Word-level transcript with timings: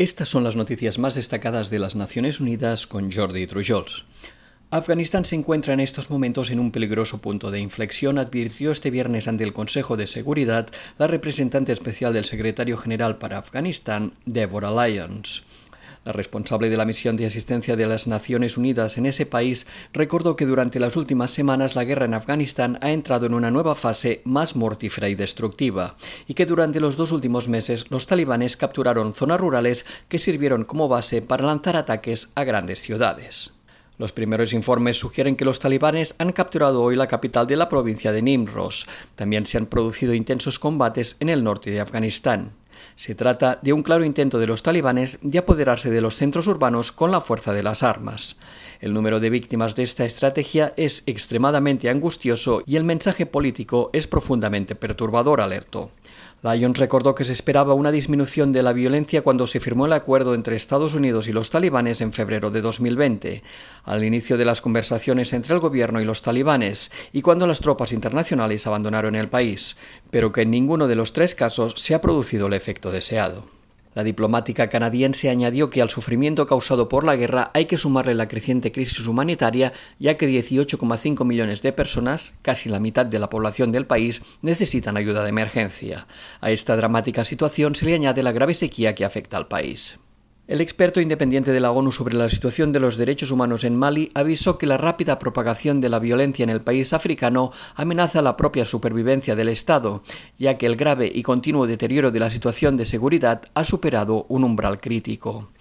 Estas 0.00 0.30
son 0.30 0.44
las 0.44 0.56
noticias 0.56 0.98
más 0.98 1.14
destacadas 1.14 1.68
de 1.68 1.78
las 1.78 1.94
Naciones 1.94 2.40
Unidas 2.40 2.86
con 2.86 3.12
Jordi 3.12 3.46
Trujols. 3.46 4.06
Afganistán 4.70 5.26
se 5.26 5.36
encuentra 5.36 5.74
en 5.74 5.80
estos 5.80 6.08
momentos 6.08 6.50
en 6.50 6.58
un 6.58 6.72
peligroso 6.72 7.20
punto 7.20 7.50
de 7.50 7.60
inflexión, 7.60 8.16
advirtió 8.16 8.72
este 8.72 8.90
viernes 8.90 9.28
ante 9.28 9.44
el 9.44 9.52
Consejo 9.52 9.98
de 9.98 10.06
Seguridad 10.06 10.66
la 10.96 11.06
representante 11.06 11.72
especial 11.72 12.14
del 12.14 12.24
secretario 12.24 12.78
general 12.78 13.18
para 13.18 13.36
Afganistán, 13.36 14.14
Deborah 14.24 14.86
Lyons. 14.86 15.44
La 16.04 16.12
responsable 16.12 16.70
de 16.70 16.76
la 16.76 16.84
misión 16.84 17.16
de 17.16 17.26
asistencia 17.26 17.76
de 17.76 17.86
las 17.86 18.06
Naciones 18.06 18.56
Unidas 18.56 18.98
en 18.98 19.06
ese 19.06 19.26
país 19.26 19.66
recordó 19.92 20.36
que 20.36 20.46
durante 20.46 20.80
las 20.80 20.96
últimas 20.96 21.30
semanas 21.30 21.76
la 21.76 21.84
guerra 21.84 22.06
en 22.06 22.14
Afganistán 22.14 22.78
ha 22.80 22.90
entrado 22.90 23.26
en 23.26 23.34
una 23.34 23.50
nueva 23.50 23.74
fase 23.74 24.22
más 24.24 24.56
mortífera 24.56 25.08
y 25.08 25.14
destructiva, 25.14 25.96
y 26.26 26.34
que 26.34 26.46
durante 26.46 26.80
los 26.80 26.96
dos 26.96 27.12
últimos 27.12 27.48
meses 27.48 27.90
los 27.90 28.06
talibanes 28.06 28.56
capturaron 28.56 29.12
zonas 29.12 29.40
rurales 29.40 29.84
que 30.08 30.18
sirvieron 30.18 30.64
como 30.64 30.88
base 30.88 31.22
para 31.22 31.44
lanzar 31.44 31.76
ataques 31.76 32.30
a 32.34 32.44
grandes 32.44 32.80
ciudades. 32.80 33.54
Los 34.00 34.12
primeros 34.12 34.54
informes 34.54 34.96
sugieren 34.98 35.36
que 35.36 35.44
los 35.44 35.58
talibanes 35.58 36.14
han 36.16 36.32
capturado 36.32 36.82
hoy 36.82 36.96
la 36.96 37.06
capital 37.06 37.46
de 37.46 37.56
la 37.56 37.68
provincia 37.68 38.12
de 38.12 38.22
Nimros. 38.22 38.86
También 39.14 39.44
se 39.44 39.58
han 39.58 39.66
producido 39.66 40.14
intensos 40.14 40.58
combates 40.58 41.18
en 41.20 41.28
el 41.28 41.44
norte 41.44 41.70
de 41.70 41.80
Afganistán. 41.80 42.52
Se 42.96 43.14
trata 43.14 43.58
de 43.62 43.72
un 43.72 43.82
claro 43.82 44.04
intento 44.04 44.38
de 44.38 44.46
los 44.46 44.62
talibanes 44.62 45.18
de 45.22 45.38
apoderarse 45.38 45.90
de 45.90 46.00
los 46.00 46.16
centros 46.16 46.46
urbanos 46.46 46.92
con 46.92 47.10
la 47.10 47.20
fuerza 47.20 47.52
de 47.52 47.62
las 47.62 47.82
armas. 47.82 48.36
El 48.80 48.94
número 48.94 49.20
de 49.20 49.30
víctimas 49.30 49.76
de 49.76 49.82
esta 49.82 50.04
estrategia 50.04 50.72
es 50.76 51.02
extremadamente 51.06 51.90
angustioso 51.90 52.62
y 52.66 52.76
el 52.76 52.84
mensaje 52.84 53.26
político 53.26 53.90
es 53.92 54.06
profundamente 54.06 54.74
perturbador, 54.74 55.40
alertó. 55.40 55.90
Lyons 56.42 56.78
recordó 56.78 57.14
que 57.14 57.26
se 57.26 57.34
esperaba 57.34 57.74
una 57.74 57.92
disminución 57.92 58.50
de 58.52 58.62
la 58.62 58.72
violencia 58.72 59.20
cuando 59.20 59.46
se 59.46 59.60
firmó 59.60 59.84
el 59.84 59.92
acuerdo 59.92 60.34
entre 60.34 60.56
Estados 60.56 60.94
Unidos 60.94 61.28
y 61.28 61.32
los 61.32 61.50
talibanes 61.50 62.00
en 62.00 62.14
febrero 62.14 62.50
de 62.50 62.62
2020, 62.62 63.42
al 63.84 64.04
inicio 64.04 64.38
de 64.38 64.46
las 64.46 64.62
conversaciones 64.62 65.34
entre 65.34 65.52
el 65.52 65.60
gobierno 65.60 66.00
y 66.00 66.06
los 66.06 66.22
talibanes, 66.22 66.90
y 67.12 67.20
cuando 67.20 67.46
las 67.46 67.60
tropas 67.60 67.92
internacionales 67.92 68.66
abandonaron 68.66 69.16
el 69.16 69.28
país, 69.28 69.76
pero 70.10 70.32
que 70.32 70.42
en 70.42 70.50
ninguno 70.50 70.88
de 70.88 70.96
los 70.96 71.12
tres 71.12 71.34
casos 71.34 71.74
se 71.76 71.94
ha 71.94 72.00
producido 72.00 72.46
el 72.46 72.54
efecto 72.54 72.90
deseado. 72.90 73.59
La 73.92 74.04
diplomática 74.04 74.68
canadiense 74.68 75.30
añadió 75.30 75.68
que 75.68 75.82
al 75.82 75.90
sufrimiento 75.90 76.46
causado 76.46 76.88
por 76.88 77.02
la 77.02 77.16
guerra 77.16 77.50
hay 77.54 77.64
que 77.64 77.76
sumarle 77.76 78.14
la 78.14 78.28
creciente 78.28 78.70
crisis 78.70 79.06
humanitaria, 79.06 79.72
ya 79.98 80.16
que 80.16 80.28
18,5 80.28 81.24
millones 81.24 81.60
de 81.62 81.72
personas, 81.72 82.38
casi 82.42 82.68
la 82.68 82.78
mitad 82.78 83.04
de 83.04 83.18
la 83.18 83.30
población 83.30 83.72
del 83.72 83.86
país, 83.86 84.22
necesitan 84.42 84.96
ayuda 84.96 85.24
de 85.24 85.30
emergencia. 85.30 86.06
A 86.40 86.52
esta 86.52 86.76
dramática 86.76 87.24
situación 87.24 87.74
se 87.74 87.84
le 87.84 87.94
añade 87.94 88.22
la 88.22 88.32
grave 88.32 88.54
sequía 88.54 88.94
que 88.94 89.04
afecta 89.04 89.36
al 89.36 89.48
país. 89.48 89.98
El 90.50 90.60
experto 90.60 91.00
independiente 91.00 91.52
de 91.52 91.60
la 91.60 91.70
ONU 91.70 91.92
sobre 91.92 92.16
la 92.16 92.28
situación 92.28 92.72
de 92.72 92.80
los 92.80 92.96
derechos 92.96 93.30
humanos 93.30 93.62
en 93.62 93.76
Mali 93.76 94.10
avisó 94.14 94.58
que 94.58 94.66
la 94.66 94.78
rápida 94.78 95.20
propagación 95.20 95.80
de 95.80 95.88
la 95.88 96.00
violencia 96.00 96.42
en 96.42 96.50
el 96.50 96.60
país 96.60 96.92
africano 96.92 97.52
amenaza 97.76 98.20
la 98.20 98.36
propia 98.36 98.64
supervivencia 98.64 99.36
del 99.36 99.48
Estado, 99.48 100.02
ya 100.38 100.58
que 100.58 100.66
el 100.66 100.74
grave 100.74 101.08
y 101.14 101.22
continuo 101.22 101.68
deterioro 101.68 102.10
de 102.10 102.18
la 102.18 102.30
situación 102.30 102.76
de 102.76 102.84
seguridad 102.84 103.42
ha 103.54 103.62
superado 103.62 104.26
un 104.28 104.42
umbral 104.42 104.80
crítico. 104.80 105.52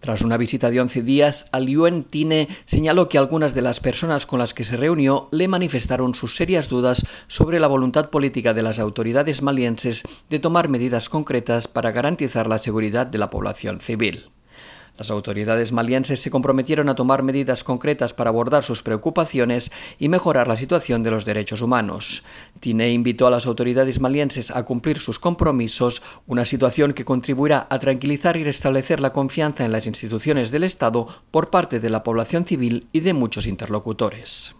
Tras 0.00 0.22
una 0.22 0.38
visita 0.38 0.70
de 0.70 0.80
11 0.80 1.02
días, 1.02 1.50
Aliuen 1.52 2.02
Tine 2.04 2.48
señaló 2.64 3.10
que 3.10 3.18
algunas 3.18 3.52
de 3.52 3.60
las 3.60 3.80
personas 3.80 4.24
con 4.24 4.38
las 4.38 4.54
que 4.54 4.64
se 4.64 4.78
reunió 4.78 5.28
le 5.30 5.46
manifestaron 5.46 6.14
sus 6.14 6.36
serias 6.36 6.70
dudas 6.70 7.04
sobre 7.26 7.60
la 7.60 7.66
voluntad 7.66 8.08
política 8.08 8.54
de 8.54 8.62
las 8.62 8.78
autoridades 8.78 9.42
malienses 9.42 10.04
de 10.30 10.38
tomar 10.38 10.70
medidas 10.70 11.10
concretas 11.10 11.68
para 11.68 11.92
garantizar 11.92 12.46
la 12.46 12.56
seguridad 12.56 13.06
de 13.06 13.18
la 13.18 13.28
población 13.28 13.82
civil. 13.82 14.30
Las 14.98 15.12
autoridades 15.12 15.70
malienses 15.70 16.20
se 16.20 16.30
comprometieron 16.30 16.88
a 16.88 16.96
tomar 16.96 17.22
medidas 17.22 17.62
concretas 17.62 18.12
para 18.12 18.30
abordar 18.30 18.64
sus 18.64 18.82
preocupaciones 18.82 19.70
y 20.00 20.08
mejorar 20.08 20.48
la 20.48 20.56
situación 20.56 21.04
de 21.04 21.12
los 21.12 21.24
derechos 21.24 21.62
humanos. 21.62 22.24
Tine 22.58 22.90
invitó 22.90 23.28
a 23.28 23.30
las 23.30 23.46
autoridades 23.46 24.00
malienses 24.00 24.50
a 24.50 24.64
cumplir 24.64 24.98
sus 24.98 25.20
compromisos, 25.20 26.02
una 26.26 26.44
situación 26.44 26.94
que 26.94 27.04
contribuirá 27.04 27.68
a 27.70 27.78
tranquilizar 27.78 28.36
y 28.36 28.42
restablecer 28.42 28.98
la 28.98 29.12
confianza 29.12 29.64
en 29.64 29.70
las 29.70 29.86
instituciones 29.86 30.50
del 30.50 30.64
Estado 30.64 31.06
por 31.30 31.48
parte 31.48 31.78
de 31.78 31.90
la 31.90 32.02
población 32.02 32.44
civil 32.44 32.88
y 32.92 32.98
de 32.98 33.14
muchos 33.14 33.46
interlocutores. 33.46 34.57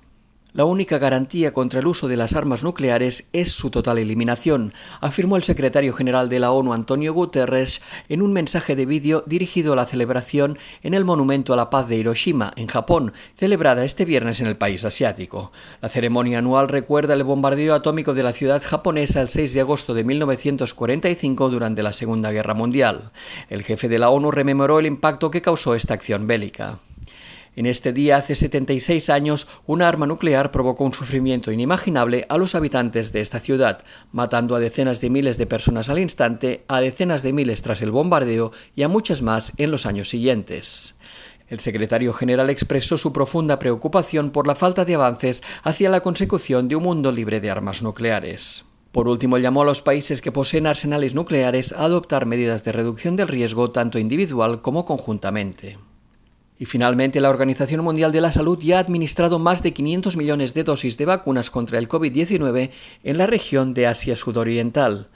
La 0.55 0.65
única 0.65 0.97
garantía 0.97 1.53
contra 1.53 1.81
el 1.81 1.87
uso 1.87 2.09
de 2.09 2.17
las 2.17 2.35
armas 2.35 2.63
nucleares 2.63 3.29
es 3.35 3.53
su 3.53 3.71
total 3.71 3.99
eliminación, 3.99 4.73
afirmó 5.03 5.37
el 5.37 5.43
secretario 5.43 5.93
general 5.93 6.31
de 6.31 6.41
la 6.41 6.53
ONU 6.53 6.73
Antonio 6.73 7.13
Guterres 7.13 7.83
en 8.09 8.23
un 8.23 8.33
mensaje 8.33 8.75
de 8.75 8.87
vídeo 8.87 9.23
dirigido 9.27 9.75
a 9.75 9.77
la 9.77 9.85
celebración 9.85 10.57
en 10.83 10.95
el 10.95 11.05
Monumento 11.05 11.53
a 11.53 11.57
la 11.57 11.69
Paz 11.69 11.87
de 11.89 11.97
Hiroshima, 11.97 12.53
en 12.57 12.67
Japón, 12.67 13.13
celebrada 13.37 13.85
este 13.85 14.07
viernes 14.07 14.41
en 14.41 14.47
el 14.47 14.57
país 14.57 14.87
asiático. 14.87 15.53
La 15.83 15.91
ceremonia 15.91 16.39
anual 16.39 16.69
recuerda 16.69 17.13
el 17.13 17.25
bombardeo 17.25 17.75
atómico 17.75 18.15
de 18.15 18.23
la 18.23 18.33
ciudad 18.33 18.63
japonesa 18.65 19.21
el 19.21 19.29
6 19.29 19.53
de 19.53 19.61
agosto 19.61 19.93
de 19.93 20.05
1945 20.05 21.51
durante 21.51 21.83
la 21.83 21.93
Segunda 21.93 22.33
Guerra 22.33 22.55
Mundial. 22.55 23.11
El 23.51 23.65
jefe 23.65 23.89
de 23.89 23.99
la 23.99 24.09
ONU 24.09 24.31
rememoró 24.31 24.79
el 24.79 24.87
impacto 24.87 25.31
que 25.31 25.43
causó 25.43 25.75
esta 25.75 25.93
acción 25.93 26.27
bélica. 26.27 26.79
En 27.59 27.67
este 27.67 27.93
día, 27.93 28.19
hace 28.19 28.37
76 28.37 29.11
años, 29.11 29.49
una 29.67 29.89
arma 29.89 30.07
nuclear 30.07 30.53
provocó 30.53 30.85
un 30.85 30.93
sufrimiento 30.95 31.51
inimaginable 31.51 32.25
a 32.29 32.39
los 32.39 32.55
habitantes 32.55 33.11
de 33.11 33.21
esta 33.21 33.41
ciudad, 33.41 33.83
matando 34.13 34.55
a 34.55 34.61
decenas 34.61 35.01
de 35.01 35.11
miles 35.11 35.39
de 35.39 35.47
personas 35.49 35.89
al 35.89 35.99
instante, 35.99 36.65
a 36.69 36.81
decenas 36.81 37.25
de 37.25 37.33
miles 37.33 37.63
tras 37.63 37.83
el 37.83 37.91
bombardeo 37.91 38.53
y 38.77 38.85
a 38.85 38.89
muchas 38.89 39.23
más 39.23 39.55
en 39.57 39.73
los 39.73 39.87
años 39.87 40.09
siguientes. 40.09 40.99
El 41.49 41.59
secretario 41.59 42.13
general 42.13 42.49
expresó 42.49 42.97
su 42.97 43.13
profunda 43.13 43.59
preocupación 43.59 44.31
por 44.31 44.47
la 44.47 44.55
falta 44.55 44.85
de 44.85 44.95
avances 44.95 45.43
hacia 45.65 45.91
la 45.91 46.01
consecución 46.01 46.69
de 46.69 46.77
un 46.77 46.85
mundo 46.85 47.11
libre 47.11 47.41
de 47.41 47.51
armas 47.51 47.83
nucleares. 47.83 48.67
Por 48.93 49.09
último, 49.09 49.37
llamó 49.37 49.63
a 49.63 49.67
los 49.67 49.83
países 49.83 50.23
que 50.23 50.31
poseen 50.31 50.69
arsenales 50.69 51.17
nucleares 51.17 51.73
a 51.73 51.83
adoptar 51.83 52.25
medidas 52.25 52.63
de 52.63 52.71
reducción 52.71 53.17
del 53.17 53.27
riesgo 53.27 53.73
tanto 53.73 53.99
individual 53.99 54.63
como 54.63 54.85
conjuntamente. 54.85 55.88
Y 56.59 56.67
finalmente, 56.67 57.21
la 57.21 57.31
Organización 57.31 57.85
Mundial 57.85 58.11
de 58.11 58.21
la 58.21 58.33
Salud 58.33 58.59
ya 58.61 58.79
ha 58.79 58.81
administrado 58.81 59.39
más 59.39 59.63
de 59.63 59.73
500 59.73 60.17
millones 60.17 60.55
de 60.55 60.65
dosis 60.65 60.99
de 60.99 61.05
vacunas 61.05 61.51
contra 61.51 61.79
el 61.79 61.89
COVID-19 61.89 62.71
en 63.05 63.19
la 63.19 63.27
región 63.27 63.75
de 63.75 63.87
Asia 63.87 64.17
Sudoriental. 64.17 65.07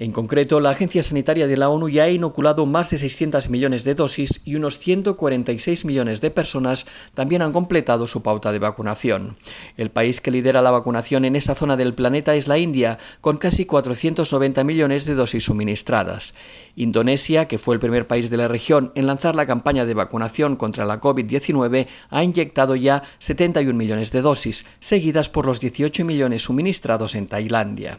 En 0.00 0.12
concreto, 0.12 0.60
la 0.60 0.70
Agencia 0.70 1.02
Sanitaria 1.02 1.48
de 1.48 1.56
la 1.56 1.70
ONU 1.70 1.88
ya 1.88 2.04
ha 2.04 2.08
inoculado 2.08 2.66
más 2.66 2.90
de 2.90 2.98
600 2.98 3.50
millones 3.50 3.82
de 3.82 3.96
dosis 3.96 4.42
y 4.44 4.54
unos 4.54 4.78
146 4.78 5.84
millones 5.84 6.20
de 6.20 6.30
personas 6.30 6.86
también 7.14 7.42
han 7.42 7.52
completado 7.52 8.06
su 8.06 8.22
pauta 8.22 8.52
de 8.52 8.60
vacunación. 8.60 9.36
El 9.76 9.90
país 9.90 10.20
que 10.20 10.30
lidera 10.30 10.62
la 10.62 10.70
vacunación 10.70 11.24
en 11.24 11.34
esa 11.34 11.56
zona 11.56 11.76
del 11.76 11.94
planeta 11.94 12.36
es 12.36 12.46
la 12.46 12.58
India, 12.58 12.96
con 13.20 13.38
casi 13.38 13.66
490 13.66 14.62
millones 14.62 15.04
de 15.04 15.14
dosis 15.16 15.46
suministradas. 15.46 16.36
Indonesia, 16.76 17.48
que 17.48 17.58
fue 17.58 17.74
el 17.74 17.80
primer 17.80 18.06
país 18.06 18.30
de 18.30 18.36
la 18.36 18.46
región 18.46 18.92
en 18.94 19.08
lanzar 19.08 19.34
la 19.34 19.46
campaña 19.46 19.84
de 19.84 19.94
vacunación 19.94 20.54
contra 20.54 20.86
la 20.86 21.00
COVID-19, 21.00 21.88
ha 22.10 22.22
inyectado 22.22 22.76
ya 22.76 23.02
71 23.18 23.76
millones 23.76 24.12
de 24.12 24.22
dosis, 24.22 24.64
seguidas 24.78 25.28
por 25.28 25.44
los 25.44 25.58
18 25.58 26.04
millones 26.04 26.42
suministrados 26.42 27.16
en 27.16 27.26
Tailandia. 27.26 27.98